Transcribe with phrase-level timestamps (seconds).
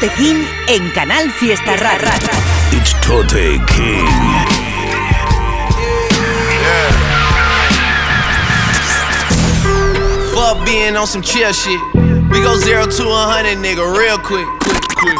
[0.00, 2.12] Tote King en Canal Fiesta Rara.
[2.70, 4.06] It's Tote King.
[10.32, 11.80] Fuck being on some chill shit.
[12.30, 15.18] We go zero to a hundred, nigga, real quick, quick, quick.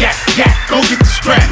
[0.00, 1.48] Yeah, yeah, go get the strap.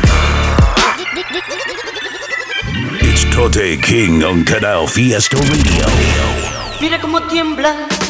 [3.00, 5.86] It's Tote King on Canal Fiesta Radio.
[6.80, 8.01] Mira cómo tiembla.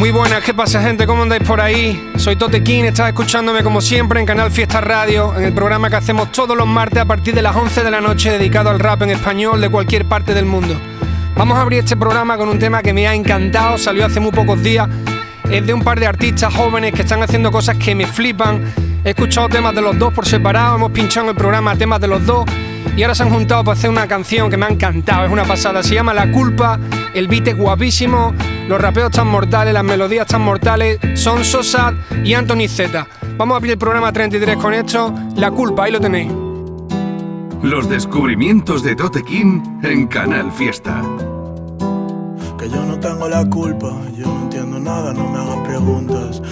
[0.00, 1.06] Muy buenas, ¿qué pasa gente?
[1.06, 2.10] ¿Cómo andáis por ahí?
[2.16, 5.96] Soy Tote King, estás escuchándome como siempre en Canal Fiesta Radio, en el programa que
[5.96, 9.02] hacemos todos los martes a partir de las 11 de la noche dedicado al rap
[9.02, 10.74] en español de cualquier parte del mundo.
[11.36, 14.30] Vamos a abrir este programa con un tema que me ha encantado, salió hace muy
[14.30, 14.88] pocos días.
[15.50, 18.72] Es de un par de artistas jóvenes que están haciendo cosas que me flipan.
[19.04, 22.08] He escuchado temas de los dos por separado, hemos pinchado en el programa temas de
[22.08, 22.46] los dos
[22.96, 25.44] y ahora se han juntado para hacer una canción que me ha encantado, es una
[25.44, 25.82] pasada.
[25.82, 26.78] Se llama La Culpa,
[27.12, 28.34] el beat es guapísimo,
[28.68, 31.94] los rapeos están mortales, las melodías están mortales, son Sosa
[32.24, 33.06] y Anthony Z.
[33.36, 36.30] Vamos a abrir el programa 33 con esto, La Culpa, ahí lo tenéis.
[37.62, 41.02] Los descubrimientos de Tote King en Canal Fiesta.
[42.58, 46.42] Que yo no tengo la culpa, yo no entiendo nada, no me hagas preguntas.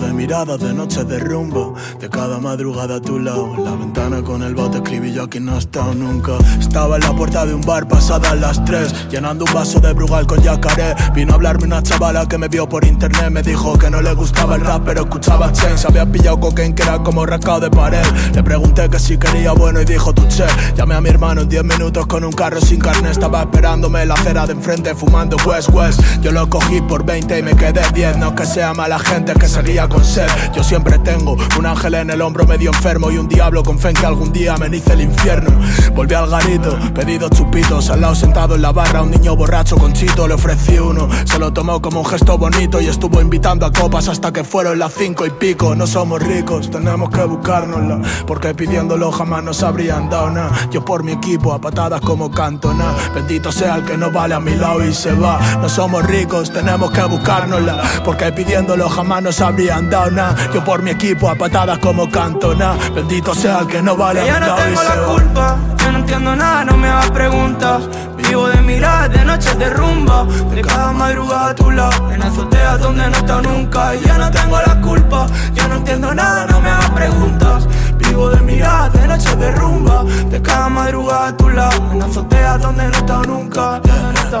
[0.00, 3.52] De miradas, de noches de rumbo, de cada madrugada a tu lado.
[3.64, 6.32] La ventana con el bote escribí yo aquí no he estado nunca.
[6.60, 10.26] Estaba en la puerta de un bar pasadas las tres, llenando un vaso de brugal
[10.26, 10.94] con yacaré.
[11.14, 14.14] Vino a hablarme una chavala que me vio por internet, me dijo que no le
[14.14, 15.84] gustaba el rap, pero escuchaba Chains.
[15.84, 18.04] Había pillado cocaine que era como rascado de pared.
[18.34, 20.46] Le pregunté que si quería bueno y dijo tu che.
[20.76, 24.08] Llamé a mi hermano en 10 minutos con un carro sin carne, estaba esperándome en
[24.08, 26.00] la acera de enfrente fumando West West.
[26.22, 28.18] Yo lo cogí por 20 y me quedé 10.
[28.18, 30.28] No es que sea mala gente, es que seguía con sed.
[30.54, 33.88] Yo siempre tengo un ángel en el hombro medio enfermo y un diablo con fe
[33.90, 35.50] en que algún día amenice el infierno.
[35.94, 39.92] Volví al garito, pedido chupitos, al lado sentado en la barra, un niño borracho con
[39.92, 41.08] chito, le ofrecí uno.
[41.24, 44.78] Se lo tomó como un gesto bonito y estuvo invitando a copas hasta que fueron
[44.78, 45.74] las cinco y pico.
[45.74, 50.68] No somos ricos, tenemos que buscárnosla, porque pidiéndolo jamás nos habrían dado nada.
[50.70, 52.94] Yo por mi equipo, a patadas como cantona.
[53.14, 55.38] Bendito sea el que no vale a mi lado y se va.
[55.60, 60.34] No somos ricos, tenemos que buscárnosla, porque pidiéndolo jamás nos habrían dado nada.
[60.52, 62.74] Yo por mi equipo, a patadas como cantona.
[62.94, 66.64] Bendito sea el que no vale Yo no tengo la culpa, yo no entiendo nada,
[66.64, 67.88] no me hagas preguntas.
[68.16, 72.80] Vivo de mirar, de noches de rumba, de cada madrugada a tu lado, en azoteas
[72.80, 73.94] donde no estado nunca.
[73.94, 77.68] Y yo no tengo la culpa, yo no entiendo nada, no me hagas preguntas.
[77.98, 82.60] Vivo de mirar, de noches de rumba, de cada madrugada a tu lado, en azoteas
[82.60, 83.80] donde no estado nunca.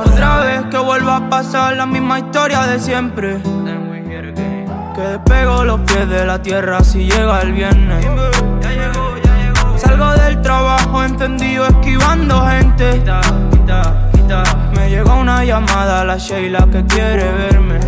[0.04, 3.40] Otra vez que vuelva a pasar la misma historia de siempre.
[4.98, 8.04] Que despego los pies de la tierra si llega el viernes.
[9.76, 13.00] Salgo del trabajo encendido esquivando gente.
[14.74, 17.78] Me llegó una llamada a la Sheila que quiere verme.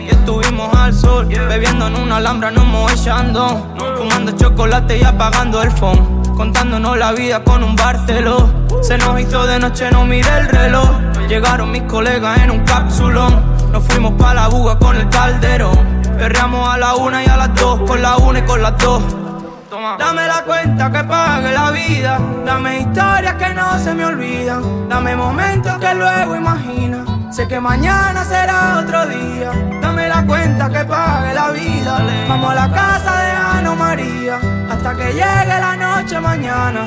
[0.00, 3.74] Y estuvimos al sol, bebiendo en una alhambra, no echando.
[3.98, 6.22] Fumando chocolate y apagando el phone.
[6.36, 8.48] Contándonos la vida con un Barceló.
[8.80, 10.88] Se nos hizo de noche, no miré el reloj.
[11.28, 13.56] Llegaron mis colegas en un cápsulón.
[13.72, 15.95] Nos fuimos pa' la buga con el calderón.
[16.18, 19.02] Perreamos a la una y a las dos, con la una y con las dos.
[19.98, 22.18] Dame la cuenta que pague la vida.
[22.44, 24.88] Dame historias que no se me olvidan.
[24.88, 27.04] Dame momentos que luego imagina.
[27.30, 29.50] Sé que mañana será otro día.
[29.82, 31.98] Dame la cuenta que pague la vida.
[32.28, 34.40] Vamos a la casa de Ana María.
[34.70, 36.86] Hasta que llegue la noche mañana.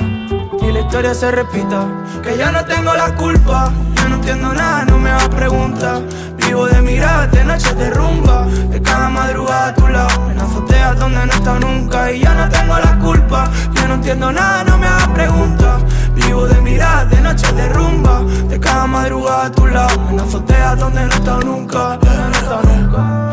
[0.62, 1.86] Y la historia se repita.
[2.24, 3.72] Que yo no tengo la culpa.
[4.00, 6.02] Yo no entiendo nada, no me hagas preguntas.
[6.38, 8.46] Vivo de mirarte, noches de rumba.
[8.72, 10.32] De cada madrugada a tu lado.
[10.32, 12.12] En azoteas donde no he estado nunca.
[12.12, 13.50] Y ya no tengo la culpa.
[13.74, 15.84] Yo no entiendo nada, no me hagas preguntas.
[16.16, 18.22] Vivo de mirarte, noches de rumba.
[18.50, 20.00] De cada madrugada a tu lado.
[20.10, 22.00] En azoteas donde no he estado nunca.
[22.02, 23.30] No he estado nunca.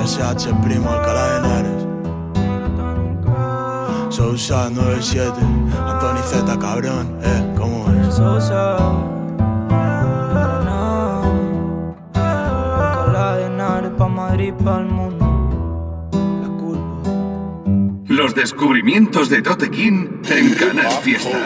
[0.00, 1.86] TSH primo Alcalá de Henares
[4.08, 5.32] Sousa 97
[5.86, 8.14] Anthony Z cabrón Eh, ¿cómo es?
[8.14, 9.19] Sosa.
[14.40, 16.08] Madrid, pa' el mundo.
[16.40, 18.04] La culpa.
[18.06, 21.38] Los descubrimientos de Tote King en Canal Fiesta.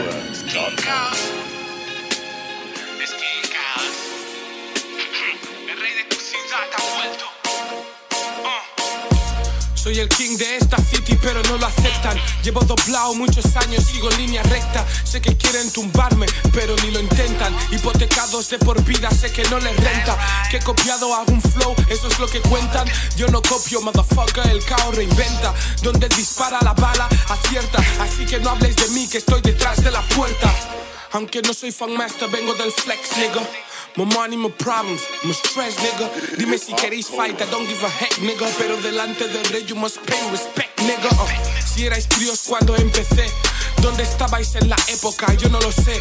[9.75, 10.76] Soy el king de esta
[11.24, 12.20] pero no lo aceptan.
[12.42, 14.84] Llevo doblado muchos años, sigo en línea recta.
[15.02, 17.56] Sé que quieren tumbarme, pero ni lo intentan.
[17.72, 20.16] Hipotecados de por vida, sé que no les renta.
[20.50, 22.86] Que he copiado algún flow, eso es lo que cuentan.
[23.16, 25.54] Yo no copio, motherfucker, el caos reinventa.
[25.82, 27.78] Donde dispara la bala, acierta.
[28.00, 30.52] Así que no habléis de mí, que estoy detrás de la puerta.
[31.14, 33.40] Aunque no soy fan master, vengo del flex, nigga.
[33.94, 36.11] More money, more problems, more stress, nigga.
[36.37, 38.49] Dime si queréis fight, I don't give a heck, nigga.
[38.58, 41.08] Pero delante del rey, you must pay respect, nigga.
[41.12, 41.28] Uh,
[41.64, 43.31] si erais críos cuando empecé.
[43.81, 45.32] ¿Dónde estabais en la época?
[45.34, 46.00] Yo no lo sé.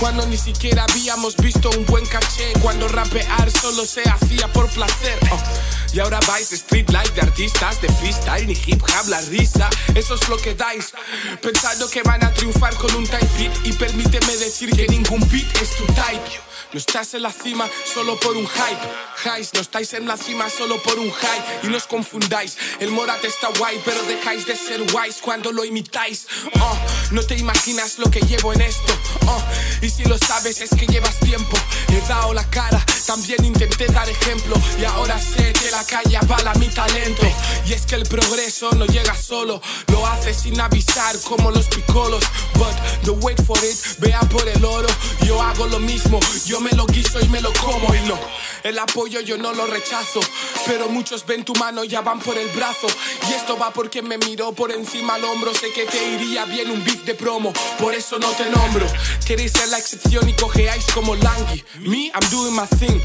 [0.00, 2.52] Cuando ni siquiera habíamos visto un buen caché.
[2.60, 5.16] Cuando rapear solo se hacía por placer.
[5.30, 9.68] Uh, y ahora vais street life de artistas de freestyle ni hip hop la risa.
[9.94, 10.92] Eso es lo que dais.
[11.40, 13.66] Pensando que van a triunfar con un tight beat.
[13.66, 16.48] Y permíteme decir que ningún beat es tu type.
[16.70, 18.88] No estás en la cima solo por un hype.
[19.24, 21.60] Highs, no estáis en la cima solo por un high.
[21.62, 22.58] Y no os confundáis.
[22.78, 26.26] El Morat está guay, pero dejáis de ser wise cuando lo imitáis.
[26.60, 26.78] Oh,
[27.12, 28.92] no te imaginas lo que llevo en esto.
[29.26, 29.42] Oh,
[29.80, 31.56] y si lo sabes es que llevas tiempo.
[31.88, 34.54] He dado la cara, también intenté dar ejemplo.
[34.78, 37.26] Y ahora sé que la calle avala mi talento.
[37.66, 39.60] Y es que el progreso no llega solo.
[39.88, 42.24] Lo hace sin avisar como los picolos.
[42.54, 44.88] But don't wait for it, vea por el oro.
[45.24, 46.20] Yo hago lo mismo.
[46.46, 48.18] Yo me lo guiso y me lo como y no.
[48.64, 50.20] El apoyo yo no lo rechazo,
[50.66, 52.86] pero muchos ven tu mano y ya van por el brazo.
[53.28, 55.54] Y esto va porque me miró por encima al hombro.
[55.54, 58.86] Sé que te iría bien un beat de promo, por eso no te nombro.
[59.24, 61.64] Queréis ser la excepción y cojeáis como Langui.
[61.80, 63.00] Me, I'm doing my thing.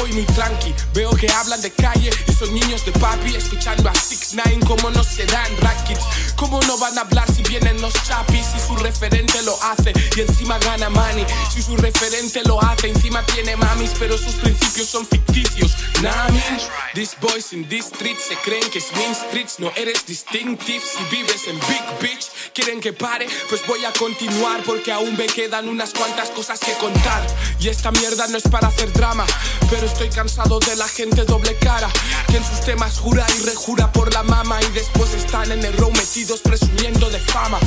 [0.00, 3.94] Voy muy tranqui, veo que hablan de calle y son niños de papi escuchando a
[3.94, 6.04] 6 9 como no se dan rackets.
[6.36, 8.46] ¿Cómo no van a hablar si vienen los chapis?
[8.46, 11.26] Si su referente lo hace y encima gana money.
[11.52, 15.72] Si su referente lo hace, encima tiene mamis, pero sus principios son ficticios.
[16.02, 16.40] Nami,
[16.94, 20.80] these boys in these streets se creen que es main streets, no eres distinctive.
[20.80, 25.26] Si vives en Big Beach, quieren que pare, pues voy a continuar porque aún me
[25.26, 27.26] quedan unas cuantas cosas que contar.
[27.58, 29.26] Y esta mierda no es para hacer drama,
[29.68, 31.88] pero estoy cansado de la gente doble cara,
[32.28, 35.72] que en sus temas jura y rejura por la mama y después están en el
[35.76, 37.58] row metidos presumiendo de fama.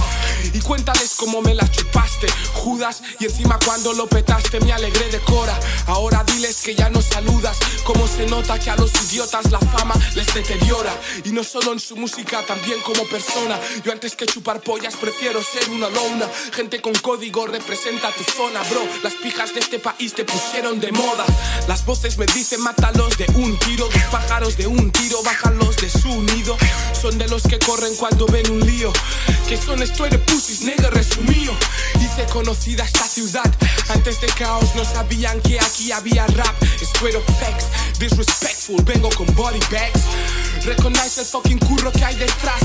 [0.54, 5.20] Y cuéntales cómo me la chupaste, Judas, y encima cuando lo petaste me alegré de
[5.20, 5.58] cora.
[5.88, 9.96] Ahora diles que ya no saludas, como se nota que a los idiotas la fama
[10.16, 10.94] les deteriora.
[11.24, 13.60] Y no solo en su música, también como persona.
[13.84, 16.28] Yo antes que chupar pollas prefiero ser una lona.
[16.54, 18.82] Gente con código representa tu zona, bro.
[19.04, 21.26] Las pijas de este país te pusieron de moda.
[21.68, 23.88] Las voces me dicen mátalos de un tiro.
[23.88, 26.58] Dos pájaros de un tiro, bájalos de su nido.
[27.00, 28.92] Son de los que corren cuando ven un lío.
[29.48, 31.54] Que son straight pussies, nega resumido.
[32.00, 33.50] Hice conocida esta ciudad.
[33.90, 36.56] Antes de caos no sabían que aquí había rap.
[36.82, 37.24] Straight up
[38.00, 38.82] disrespectful.
[38.84, 40.02] Vengo con body bags.
[40.66, 42.62] Recognize el fucking curro que hay detrás.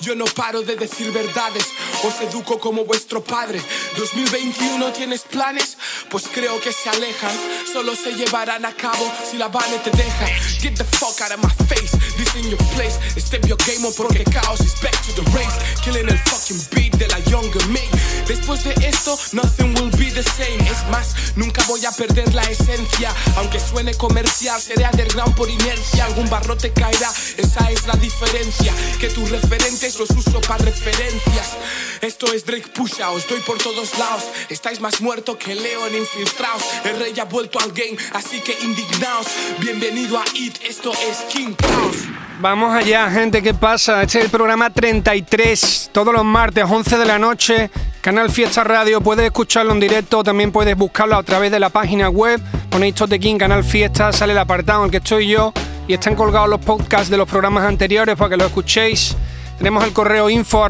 [0.00, 1.64] Yo no paro de decir verdades,
[2.04, 3.60] os educo como vuestro padre.
[3.96, 5.76] 2021 tienes planes,
[6.10, 7.32] pues creo que se alejan.
[7.72, 10.26] Solo se llevarán a cabo si la Vane te deja.
[10.60, 12.98] Get the fuck out of my face, this in your place.
[13.16, 15.56] Step your game on porque caos is back to the race.
[15.82, 17.82] Killing el fucking beat de la younger me.
[18.26, 20.58] Después de esto, nothing will be the same.
[20.68, 23.12] Es más, nunca voy a perder la esencia.
[23.36, 26.06] Aunque suene comercial, seré underground por inercia.
[26.06, 28.72] Algún barrote caerá, esa es la diferencia.
[28.98, 31.56] Que tus referentes los uso para referencias.
[32.00, 34.24] Esto es Drake Pusha, os doy por todos lados.
[34.48, 36.62] Estáis más muerto que Leo en infiltrados.
[36.84, 39.26] El rey ha vuelto al game, así que indignaos.
[39.60, 42.05] Bienvenido a It, esto es King Chaos.
[42.38, 44.02] Vamos allá, gente, ¿qué pasa?
[44.02, 47.70] Este es el programa 33, todos los martes, 11 de la noche,
[48.02, 49.00] Canal Fiesta Radio.
[49.00, 52.40] Puedes escucharlo en directo, también puedes buscarlo a través de la página web.
[52.68, 55.54] Ponéis Tote King, Canal Fiesta, sale el apartado en el que estoy yo
[55.88, 59.16] y están colgados los podcasts de los programas anteriores para que los escuchéis.
[59.56, 60.62] Tenemos el correo info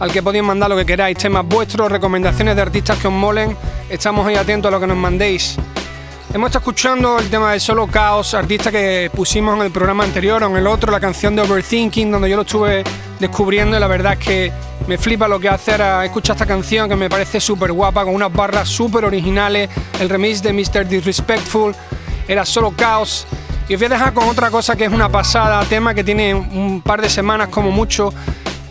[0.00, 3.56] al que podéis mandar lo que queráis, temas vuestros, recomendaciones de artistas que os molen.
[3.88, 5.56] Estamos ahí atentos a lo que nos mandéis.
[6.32, 10.40] Hemos estado escuchando el tema de Solo Chaos, artista que pusimos en el programa anterior
[10.44, 12.84] o en el otro, la canción de Overthinking, donde yo lo estuve
[13.18, 14.52] descubriendo y la verdad es que
[14.86, 15.72] me flipa lo que hace
[16.04, 19.68] escuchar esta canción que me parece súper guapa, con unas barras súper originales,
[19.98, 20.86] el remix de Mr.
[20.86, 21.74] Disrespectful,
[22.28, 23.26] era Solo Chaos.
[23.68, 26.32] Y os voy a dejar con otra cosa que es una pasada, tema que tiene
[26.32, 28.14] un par de semanas como mucho,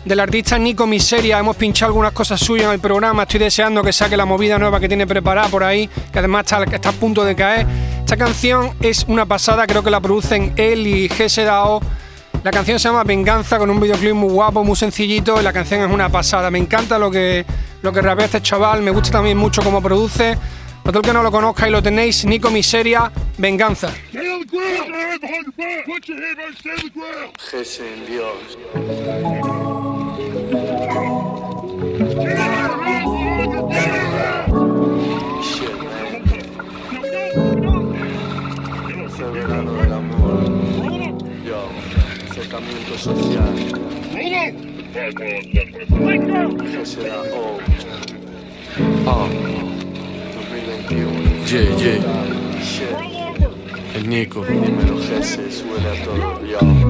[0.04, 1.38] del artista Nico Miseria.
[1.38, 3.22] Hemos pinchado algunas cosas suyas en el programa.
[3.22, 6.64] Estoy deseando que saque la movida nueva que tiene preparada por ahí, que además está,
[6.64, 7.66] está a punto de caer.
[7.98, 11.80] Esta canción es una pasada, creo que la producen él y GSDAO.
[12.42, 15.82] La canción se llama Venganza con un videoclip muy guapo, muy sencillito y la canción
[15.82, 16.50] es una pasada.
[16.50, 17.44] Me encanta lo que,
[17.82, 20.38] lo que rapea este chaval, me gusta también mucho cómo produce.
[20.82, 23.92] Para todo el que no lo conozca y lo tenéis, Nico Miseria, Venganza.
[28.08, 29.59] Dios.
[42.30, 43.54] Acercamiento social.
[46.72, 47.22] ¿Qué será?
[47.32, 47.58] Oh.
[49.06, 49.28] Oh.
[50.34, 51.30] 2021.
[51.46, 53.09] Yeah, yeah.
[54.00, 54.42] El Nico.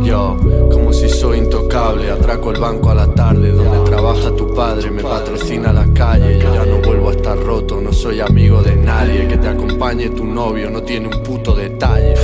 [0.05, 0.37] Yo.
[0.71, 2.09] Como si soy intocable.
[2.09, 3.51] Atraco el banco a la tarde.
[3.51, 6.39] Donde trabaja tu padre, me patrocina la calle.
[6.39, 7.81] Yo ya no vuelvo a estar roto.
[7.81, 9.27] No soy amigo de nadie.
[9.27, 12.15] Que te acompañe tu novio, no tiene un puto detalle.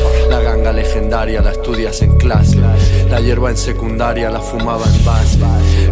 [0.57, 2.57] Ganga legendaria la estudias en clase.
[3.11, 5.39] La hierba en secundaria la fumaba en base.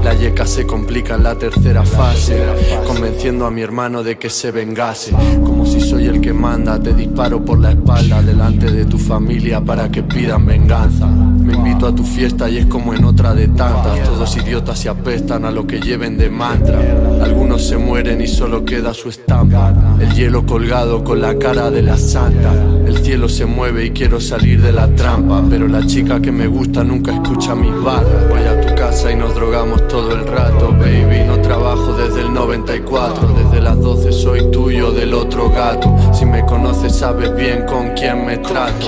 [0.03, 2.43] La yeca se complica en la tercera fase.
[2.87, 5.13] Convenciendo a mi hermano de que se vengase.
[5.45, 9.61] Como si soy el que manda, te disparo por la espalda delante de tu familia
[9.61, 11.09] para que pidan venganza.
[11.45, 14.03] Me invito a tu fiesta y es como en otra de tantas.
[14.03, 16.79] Todos idiotas se apestan a lo que lleven de mantra.
[17.23, 19.75] Algunos se mueren y solo queda su estampa.
[20.01, 22.51] El hielo colgado con la cara de la santa.
[22.87, 25.45] El cielo se mueve y quiero salir de la trampa.
[25.51, 28.29] Pero la chica que me gusta nunca escucha mis barras.
[28.31, 31.25] Voy a tu casa y nos drogamos todo el rato, baby.
[31.27, 33.35] No trabajo desde el 94.
[33.35, 35.95] Desde las 12 soy tuyo del otro gato.
[36.15, 38.87] Si me conoces, sabes bien con quién me trato.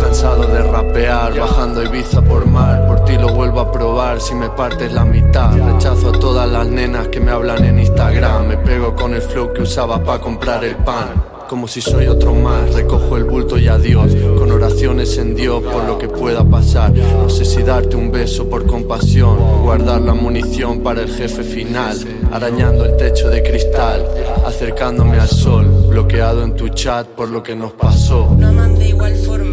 [0.00, 2.86] Cansado de rapear, bajando Ibiza por mar.
[2.86, 5.52] Por ti lo vuelvo a probar si me partes la mitad.
[5.52, 8.46] Rechazo a todas las nenas que me hablan en Instagram.
[8.46, 11.36] Me pego con el flow que usaba para comprar el pan.
[11.48, 14.12] Como si soy otro más, recojo el bulto y adiós.
[14.38, 16.92] Con oraciones en Dios por lo que pueda pasar.
[16.92, 19.38] No sé si darte un beso por compasión.
[19.62, 21.96] Guardar la munición para el jefe final.
[22.32, 24.06] Arañando el techo de cristal.
[24.46, 25.66] Acercándome al sol.
[25.88, 28.34] Bloqueado en tu chat por lo que nos pasó.
[28.36, 29.45] No igual forma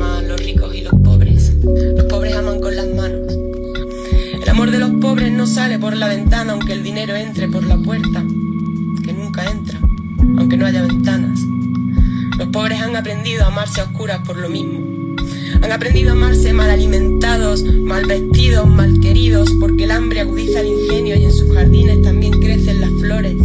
[5.13, 8.23] pobres no sale por la ventana aunque el dinero entre por la puerta.
[9.05, 9.77] Que nunca entra,
[10.39, 11.39] aunque no haya ventanas.
[12.39, 15.15] Los pobres han aprendido a amarse a oscuras por lo mismo.
[15.61, 20.69] Han aprendido a amarse mal alimentados, mal vestidos, mal queridos, porque el hambre agudiza el
[20.69, 23.35] ingenio y en sus jardines también crecen las flores,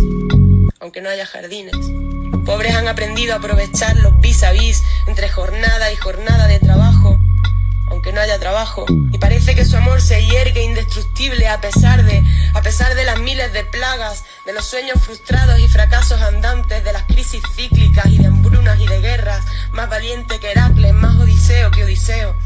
[0.80, 1.76] aunque no haya jardines.
[2.32, 6.60] Los pobres han aprendido a aprovechar los vis a vis entre jornada y jornada de
[6.60, 7.20] trabajo,
[7.98, 8.86] aunque no haya trabajo.
[9.10, 12.24] Y parece que su amor se hiergue indestructible a pesar de,
[12.54, 16.92] a pesar de las miles de plagas, de los sueños frustrados y fracasos andantes, de
[16.92, 21.72] las crisis cíclicas y de hambrunas y de guerras, más valiente que Heracles, más odiseo
[21.72, 22.36] que Odiseo.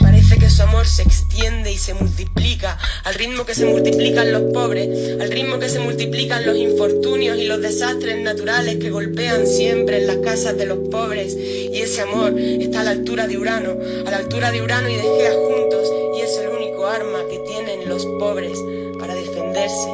[0.00, 4.52] Parece que su amor se extiende y se multiplica al ritmo que se multiplican los
[4.52, 9.98] pobres, al ritmo que se multiplican los infortunios y los desastres naturales que golpean siempre
[9.98, 11.36] en las casas de los pobres.
[11.36, 13.76] Y ese amor está a la altura de Urano,
[14.06, 17.38] a la altura de Urano y de Gea juntos, y es el único arma que
[17.40, 18.58] tienen los pobres
[18.98, 19.88] para defenderse.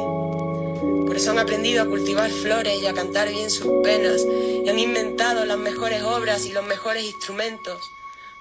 [1.05, 4.79] Por eso han aprendido a cultivar flores y a cantar bien sus penas, y han
[4.79, 7.77] inventado las mejores obras y los mejores instrumentos.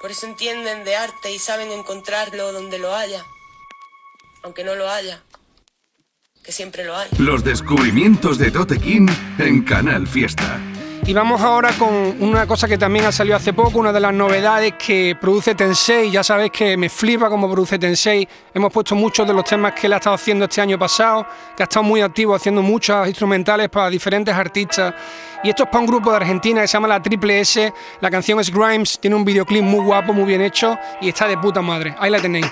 [0.07, 3.25] Por eso entienden de arte y saben encontrarlo donde lo haya,
[4.45, 5.21] aunque no lo haya,
[6.45, 7.09] que siempre lo hay.
[7.19, 9.09] Los descubrimientos de Tote King
[9.41, 10.61] en Canal Fiesta.
[11.09, 14.13] Y vamos ahora con una cosa que también ha salido hace poco, una de las
[14.13, 16.11] novedades que produce Tensei.
[16.11, 18.27] Ya sabéis que me flipa cómo produce Tensei.
[18.53, 21.25] Hemos puesto muchos de los temas que él ha estado haciendo este año pasado,
[21.57, 24.95] que ha estado muy activo haciendo muchas instrumentales para diferentes artistas.
[25.45, 27.73] Y esto es para un grupo de Argentina que se llama La Triple S.
[28.01, 31.39] La canción es Grimes, tiene un videoclip muy guapo, muy bien hecho y está de
[31.39, 31.95] puta madre.
[32.01, 32.49] Ahí la tenéis.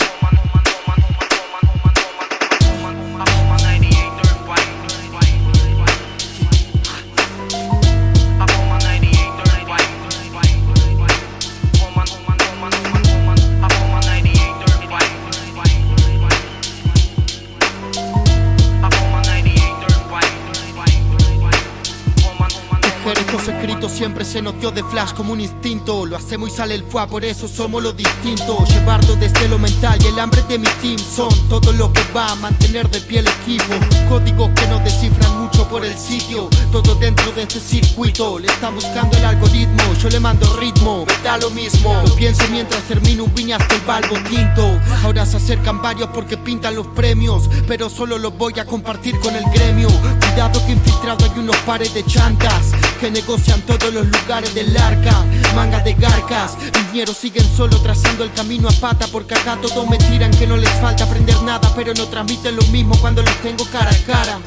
[24.04, 26.04] Siempre se nos de flash como un instinto.
[26.04, 28.68] Lo hacemos y sale el fuá, por eso somos los distintos.
[28.68, 32.26] Llevarlo desde lo mental y el hambre de mi team son todo lo que va
[32.32, 33.72] a mantener de pie el equipo.
[34.10, 36.50] Códigos que nos descifran mucho por el sitio.
[36.70, 38.38] Todo dentro de este circuito.
[38.38, 41.06] Le está buscando el algoritmo, yo le mando ritmo.
[41.06, 41.94] Me da lo mismo.
[42.06, 44.80] Lo pienso mientras termino un viñas del balbo tinto.
[45.02, 47.48] Ahora se acercan varios porque pintan los premios.
[47.66, 49.88] Pero solo los voy a compartir con el gremio.
[50.34, 55.24] Cuidado que infiltrado hay unos pares de chantas que negocian todos los lugares del arca.
[55.54, 56.56] Manga de garcas,
[56.90, 60.56] viñeros siguen solo trazando el camino a pata porque acá todos me tiran que no
[60.56, 64.40] les falta aprender nada, pero no transmiten lo mismo cuando los tengo cara a cara.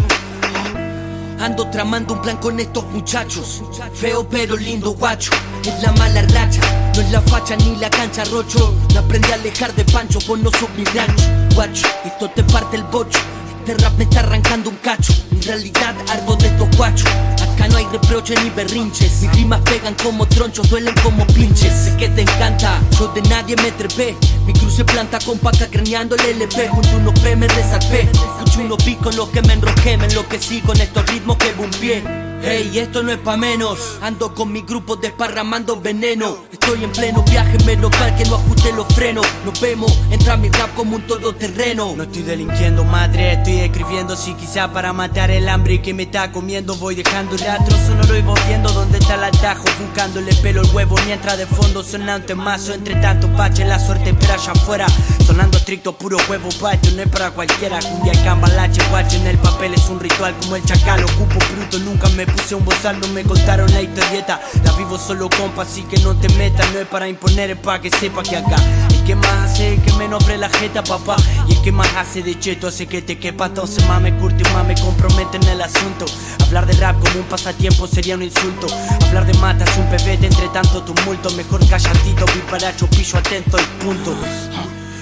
[1.40, 3.64] Ando tramando un plan con estos muchachos.
[3.94, 5.32] Feo pero lindo guacho.
[5.64, 6.60] Es la mala racha.
[6.96, 8.76] No es la facha ni la cancha rocho.
[8.94, 11.24] No aprendí a alejar de pancho, vos no sos mi rancho.
[11.56, 13.20] Guacho, esto te parte el bocho.
[13.60, 15.14] Este rap me está arrancando un cacho.
[15.38, 17.08] En realidad ardo de estos guachos.
[17.44, 19.22] Acá no hay reproches ni berrinches.
[19.22, 21.72] Mis rimas pegan como tronchos, duelen como pinches.
[21.72, 24.18] Sé que te encanta, yo de nadie me trepé.
[24.48, 26.70] Mi cruz se planta con paca craneando el LP.
[26.70, 28.02] Junto unos P me desarpé.
[28.02, 29.96] Escucho unos beats con los que me enrosqué.
[29.96, 32.04] Me enloquecí con estos ritmos que bumbié.
[32.42, 34.00] Hey, esto no es pa' menos.
[34.02, 36.46] Ando con mi grupo desparramando veneno.
[36.52, 39.28] Estoy en pleno viaje, me local que no ajuste los frenos.
[39.46, 41.94] Nos vemos, entra mi rap como un todoterreno.
[41.96, 44.16] No estoy delinquiendo, madre, estoy escribiendo.
[44.16, 48.24] Si quizá para matar el hambre que me está comiendo, voy dejando rastro sonoro y
[48.48, 49.66] viendo dónde está el atajo.
[49.80, 52.74] Buscándole pelo el huevo mientras de fondo sonando en mazo.
[52.74, 54.88] Entre tanto pache, la suerte espera allá afuera.
[55.26, 57.80] Sonando estricto, puro huevo pacho, no es para cualquiera.
[57.80, 61.04] Cumbia cambalache, guacho en el papel es un ritual como el chacal.
[61.04, 64.42] Ocupo bruto, nunca me puse un bozal, no me contaron la historieta.
[64.64, 67.80] La vivo solo compa, así que no te metas, no es para imponer, es para
[67.80, 68.56] que sepa que acá
[68.87, 71.16] el que más hace que me nombre la jeta, papá.
[71.48, 74.44] Y el que más hace de cheto hace que te quepa, entonces más me curte
[74.48, 76.06] y más me compromete en el asunto.
[76.44, 78.68] Hablar de rap como un pasatiempo sería un insulto.
[79.08, 81.30] Hablar de matas un pebete entre tanto tumulto.
[81.32, 84.14] Mejor calladito, piparacho, pillo atento y punto.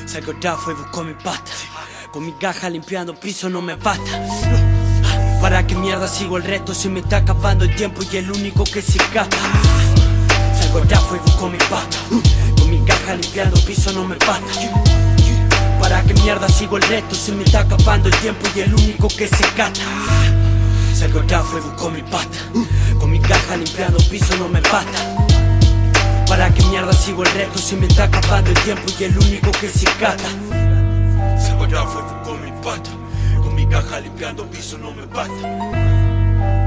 [0.05, 1.51] Salgo y busco mi pata.
[2.11, 4.21] Con mi caja limpiando piso no me basta.
[5.41, 8.65] ¿Para qué mierda sigo el resto si me está acabando el tiempo y el único
[8.65, 9.35] que se escapa?
[10.59, 11.97] Salgo allá y busco mi pata.
[12.65, 14.59] Con mi caja limpiando piso no me basta.
[15.79, 19.07] ¿Para qué mierda sigo el resto si me está acabando el tiempo y el único
[19.07, 19.81] que se cata?
[20.95, 22.39] Salgo allá y busco mi pata.
[22.99, 25.15] Con mi caja limpiando piso no me basta.
[26.27, 29.51] ¿Para qué mierda sigo el resto si me está acabando el tiempo y el único
[29.51, 30.27] que se cata?
[31.37, 32.89] Salgo allá y busco mi pata
[33.55, 36.04] mi caja limpiando piso no me basta.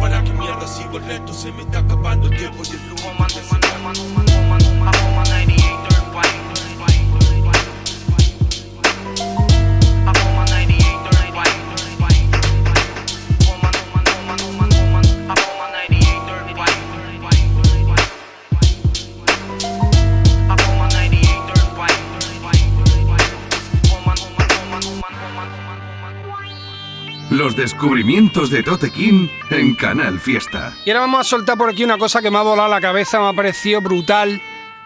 [0.00, 1.33] ¿Para qué mierda sigo el reto?
[1.33, 3.19] Se me está acabando el tiempo y el humo
[27.59, 30.73] descubrimientos de Tote King en Canal Fiesta.
[30.87, 33.21] Y ahora vamos a soltar por aquí una cosa que me ha volado la cabeza,
[33.21, 34.41] me ha parecido brutal.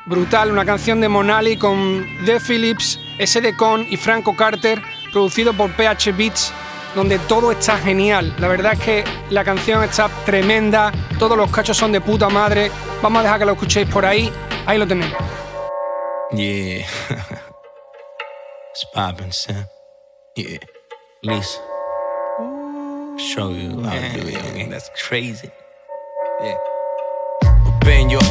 [0.06, 5.70] Brutal, una canción de Monali con The Phillips, SD Con y Franco Carter, producido por
[5.70, 6.52] PH Beats,
[6.96, 8.34] donde todo está genial.
[8.38, 12.72] La verdad es que la canción está tremenda, todos los cachos son de puta madre.
[13.00, 14.32] Vamos a dejar que lo escuchéis por ahí.
[14.66, 15.12] Ahí lo tenéis.
[16.32, 16.86] Yeah.
[18.74, 19.66] It's poppin', son.
[20.34, 20.58] Yeah.
[21.22, 21.71] Lisa.
[23.22, 24.70] Show you how to do it.
[24.70, 25.50] That's crazy.
[26.40, 26.58] Yeah.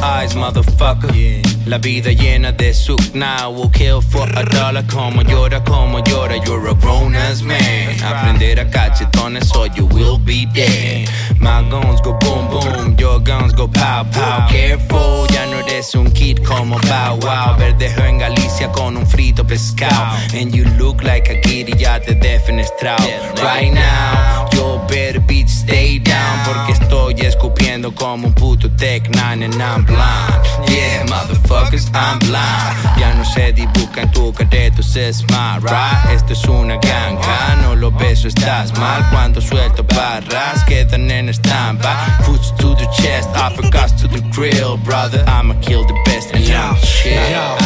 [0.02, 1.14] Eyes, motherfucker.
[1.14, 1.42] Yeah.
[1.64, 4.82] La vida llena de suk now will kill for a dollar.
[4.88, 7.94] Como llora, como llora, you're a grown ass man.
[8.02, 11.08] Aprender a cachetones or you will be dead.
[11.40, 14.48] My guns go boom boom, your guns go pow pow.
[14.50, 17.56] Careful, ya no eres un kid como Bow Wow.
[17.56, 20.16] Verdejo en Galicia con un frito pescado.
[20.34, 23.06] And you look like a kid y ya te defenestrado.
[23.40, 26.40] Right now, yo better bitch stay down.
[26.44, 30.68] Porque estoy escupiendo como un puto Tech 9 and I'm blind.
[30.68, 32.98] Yeah, motherfuckers, I'm blind.
[32.98, 36.14] Ya no se dibuja en tu careto, smart, right?
[36.14, 39.04] Esto es una ganga, no lo beso, estás mal.
[39.10, 42.24] Cuando suelto barras, quedan en stand-by.
[42.24, 45.24] Foots to the chest, uppercuts to the grill, brother.
[45.26, 46.74] I'ma kill the best and yo.
[47.04, 47.56] Yo,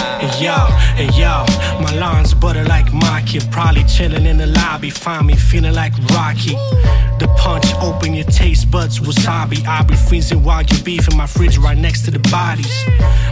[0.40, 1.44] yo, hey, yo,
[1.82, 3.38] my lawns butter like Maki.
[3.52, 6.56] Probably chilling in the lobby, find me feeling like Rocky.
[7.18, 9.64] The punch open your taste buds, wasabi.
[9.66, 12.85] I'll be freezing while you beef in my fridge right next to the bodies.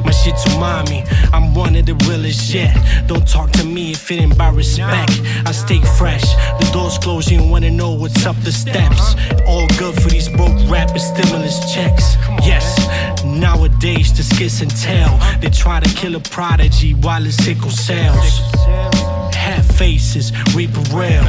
[0.04, 2.70] My shit to mommy, I'm one of the realest shit.
[3.06, 5.20] Don't talk to me if it ain't by respect.
[5.46, 6.24] I stay fresh,
[6.60, 9.16] the doors closed, you wanna know what's up the steps.
[9.46, 12.16] All good for these broke rappers, stimulus checks.
[12.42, 12.64] Yes,
[13.24, 15.18] nowadays the skits and tell.
[15.40, 18.38] They try to kill a prodigy while it's sickle cells.
[19.34, 21.24] Half faces, reap a real.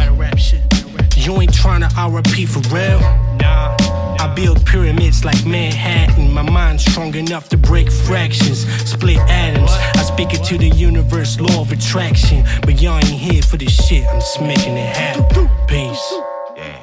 [1.15, 2.99] You ain't tryna RP for real.
[3.39, 3.75] Nah.
[4.19, 6.31] I build pyramids like Manhattan.
[6.33, 9.71] My mind's strong enough to break fractions, split atoms.
[9.71, 12.45] I speak it to the universe, law of attraction.
[12.61, 15.49] But y'all ain't here for this shit, I'm just making it happen.
[15.67, 16.13] Peace.
[16.55, 16.79] Yeah,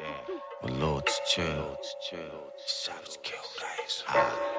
[0.00, 0.36] yeah.
[0.62, 1.76] Well, Lord's chill.
[2.66, 4.51] Savage kill, guys.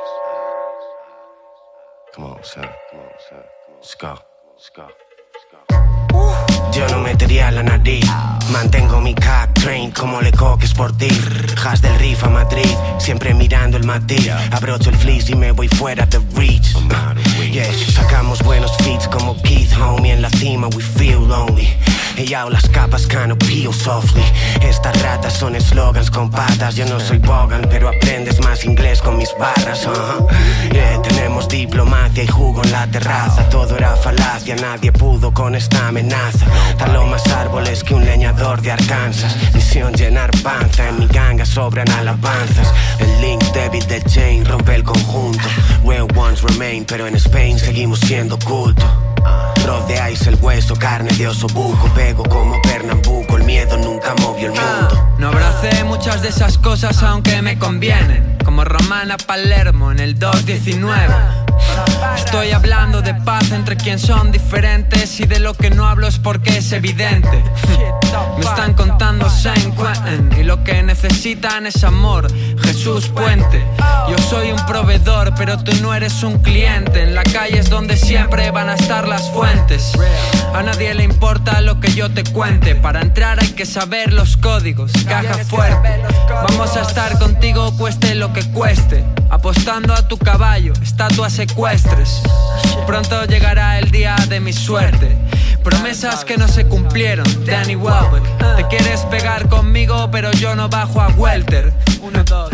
[2.14, 2.70] Come on, son.
[2.92, 3.44] Come on, son.
[3.76, 4.20] Let's go.
[4.54, 6.33] Let's go.
[6.72, 8.06] Yo no metería la nariz,
[8.52, 11.30] mantengo mi cat train como le coque sportif.
[11.66, 14.30] Has del riff a Madrid, siempre mirando el matiz.
[14.52, 16.74] Abrocho el fleece y me voy fuera de reach.
[17.94, 20.14] Sacamos buenos feats como Keith, homie.
[20.14, 21.70] En la cima we feel lonely.
[22.18, 24.24] Y ya las capas cano peel softly.
[24.62, 26.76] Estas ratas son slogans con patas.
[26.76, 29.86] Yo no soy Bogan, pero aprendes más inglés con mis barras.
[29.86, 30.74] Uh -huh.
[30.74, 35.88] Yeah, tenemos Diplomacia y jugo en la terraza, todo era falacia, nadie pudo con esta
[35.88, 36.46] amenaza.
[36.78, 39.36] Taló más árboles que un leñador de Arkansas.
[39.54, 42.74] Misión llenar panza, en mi ganga sobran alabanzas.
[43.00, 45.48] El link débil del chain rompe el conjunto.
[45.86, 48.84] Real ones remain, pero en Spain seguimos siendo culto.
[49.66, 54.60] Rodeáis el hueso, carne de oso buco, pego como Pernambuco, el miedo nunca movió el
[54.60, 55.16] mundo.
[55.18, 61.43] No abracé muchas de esas cosas aunque me convienen, como Romana Palermo en el 219.
[62.16, 66.18] Estoy hablando de paz entre quien son diferentes y de lo que no hablo es
[66.18, 67.44] porque es evidente.
[68.38, 72.28] Me están contando Saint Quentin y lo que necesitan es amor.
[72.62, 73.64] Jesús Puente.
[74.10, 77.04] Yo soy un proveedor, pero tú no eres un cliente.
[77.04, 79.94] En la calle es donde siempre van a estar las fuentes.
[80.54, 82.76] A nadie le importa lo que yo te cuente.
[82.76, 84.92] Para entrar hay que saber los códigos.
[85.08, 86.02] Caja fuerte.
[86.50, 89.06] Vamos a estar contigo cueste lo que cueste.
[89.30, 92.22] Apostando a tu caballo, estatuas secuestres.
[92.86, 95.18] Pronto llegará el día de mi suerte.
[95.64, 98.58] Promesas que no se cumplieron, Danny Welbeck.
[98.58, 101.74] Te quieres pegar conmigo, pero yo no bajo a Welter.
[102.02, 102.52] Uno, dos,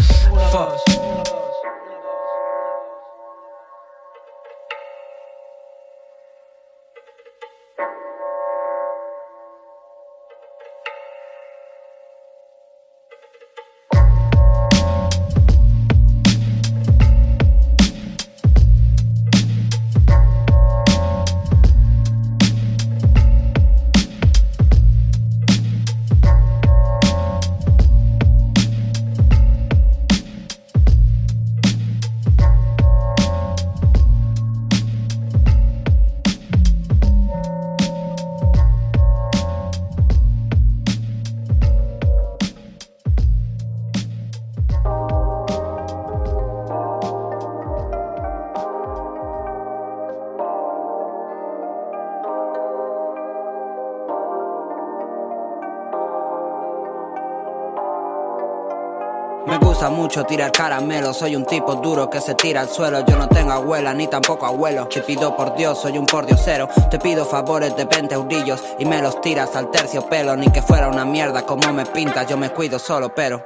[60.00, 61.14] mucho tirar caramelo.
[61.14, 63.06] Soy un tipo duro que se tira al suelo.
[63.06, 64.88] Yo no tengo abuela ni tampoco abuelo.
[64.88, 66.70] Te pido por Dios, soy un pordiosero.
[66.90, 70.38] Te pido favores de 20 eurillos y me los tiras al terciopelo.
[70.38, 73.46] Ni que fuera una mierda como me pintas, yo me cuido solo, pero.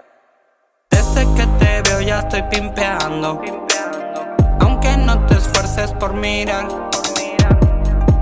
[0.91, 3.41] Desde que te veo ya estoy pimpeando.
[4.59, 6.67] Aunque no te esfuerces por mirar.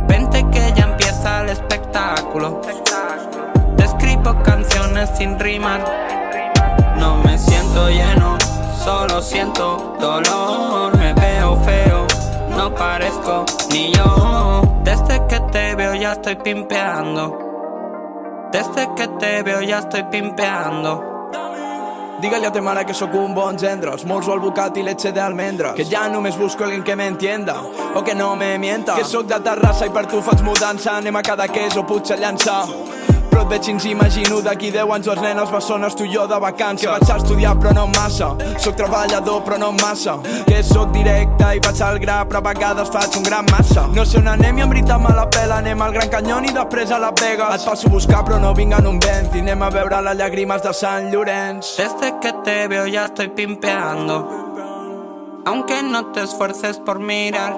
[0.08, 2.62] Vente que ya empieza el espectáculo.
[3.76, 6.21] Te escribo canciones sin rimar
[7.02, 8.38] no me siento lleno,
[8.84, 10.96] solo siento dolor.
[10.98, 12.06] Me veo feo,
[12.56, 14.62] no parezco ni yo.
[14.84, 17.38] Desde que te veo ya estoy pimpeando.
[18.52, 21.12] Desde que te veo ya estoy pimpeando.
[22.22, 25.86] Dígale a Temara que soy un bon gendre Esmorzo al Bucati leche de almendras Que
[25.86, 27.64] ya no me busco alguien que me entienda
[27.96, 31.16] O que no me mienta Que soy de Terrassa y per tu faig mudança Anem
[31.16, 32.91] a cada queso puig a llançar
[33.42, 36.38] Et veig i ens imagino d'aquí 10 anys les nenes bessones tu i jo de
[36.44, 36.86] vacances.
[36.86, 38.28] Que vaig a estudiar però no massa.
[38.62, 40.20] Soc treballador però no massa.
[40.46, 43.88] Que sóc directe i vaig al gra però a vegades faig un gran massa.
[43.98, 45.58] No sé on anem i en veritat me la pela.
[45.58, 47.58] Anem al Gran Canyón i després a Las Vegas.
[47.58, 50.22] Et passo a buscar però no vinc en un vent I anem a veure les
[50.22, 51.76] llàgrimes de Sant Llorenç.
[51.82, 54.22] Desde que te veo ya estoy pimpeando.
[55.46, 57.58] Aunque no te esfuerces por mirar.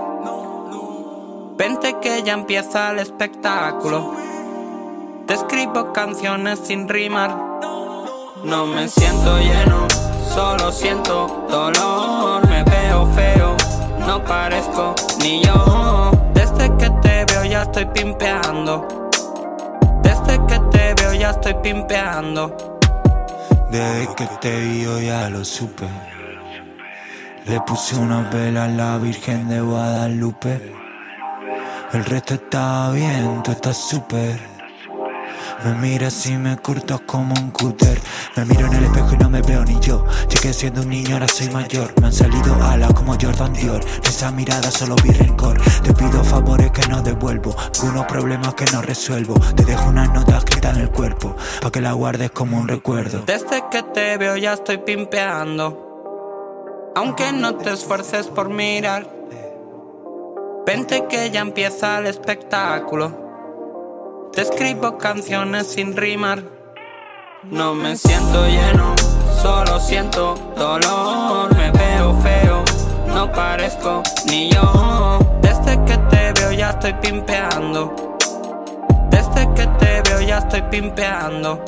[1.58, 4.33] Vente que ya empieza el espectáculo
[5.28, 7.36] te escribo canciones sin rimar.
[8.44, 9.88] No me siento lleno,
[10.34, 12.48] solo siento dolor.
[12.48, 13.56] Me veo feo,
[14.06, 16.12] no parezco ni yo.
[16.34, 18.88] Desde que te veo ya estoy pimpeando.
[20.02, 22.56] Desde que te veo ya estoy pimpeando.
[23.72, 25.88] Desde que te vi yo ya lo supe.
[27.46, 30.74] Le puse una vela a la Virgen de Guadalupe.
[31.92, 34.53] El resto está bien, tú estás súper.
[35.64, 38.00] Me miras y me curto como un cúter.
[38.36, 40.06] Me miro en el espejo y no me veo ni yo.
[40.30, 41.94] Llegué siendo un niño, ahora soy mayor.
[42.02, 43.82] Me han salido alas como Jordan Dior.
[44.04, 45.62] esa mirada solo vi rencor.
[45.84, 47.56] Te pido favores que no devuelvo.
[47.84, 49.36] Unos problemas que no resuelvo.
[49.56, 51.36] Te dejo una nota escrita en el cuerpo.
[51.62, 53.24] Pa' que la guardes como un recuerdo.
[53.26, 56.92] Desde que te veo ya estoy pimpeando.
[56.96, 59.10] Aunque no te esfuerces por mirar.
[60.66, 63.23] Vente que ya empieza el espectáculo.
[64.34, 66.42] Te escribo canciones sin rimar.
[67.52, 68.96] No me siento lleno,
[69.40, 71.56] solo siento dolor.
[71.56, 72.64] Me veo feo,
[73.14, 75.20] no parezco ni yo.
[75.40, 77.94] Desde que te veo ya estoy pimpeando.
[79.12, 81.64] Desde que te veo ya estoy pimpeando.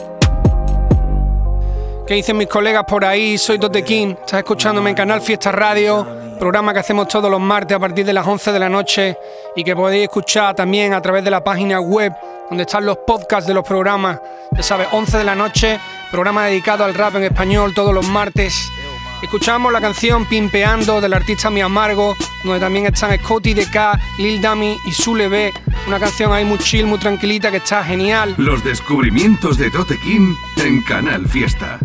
[2.08, 3.38] ¿Qué dicen mis colegas por ahí?
[3.38, 7.76] Soy Tote King, estás escuchándome en Canal Fiesta Radio programa que hacemos todos los martes
[7.76, 9.17] a partir de las 11 de la noche
[9.56, 12.13] y que podéis escuchar también a través de la página web
[12.50, 14.19] donde están los podcasts de los programas.
[14.52, 15.80] Ya sabes, 11 de la noche,
[16.12, 18.69] programa dedicado al rap en español todos los martes.
[19.21, 24.78] Escuchamos la canción Pimpeando del artista Mi Amargo, donde también están Scotty DK, Lil Dami
[24.86, 25.54] y Sule B.
[25.88, 28.36] Una canción ahí muy chill, muy tranquilita que está genial.
[28.38, 31.80] Los descubrimientos de Tote King en Canal Fiesta.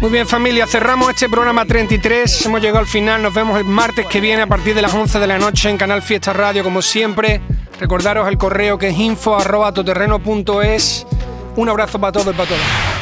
[0.00, 4.06] Muy bien familia, cerramos este programa 33, hemos llegado al final, nos vemos el martes
[4.06, 6.80] que viene a partir de las 11 de la noche en Canal Fiesta Radio como
[6.80, 7.42] siempre.
[7.78, 11.06] Recordaros el correo que es info.toterreno.es.
[11.56, 12.99] Un abrazo para todos y para todas.